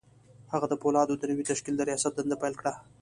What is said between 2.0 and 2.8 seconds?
دنده پیل کړه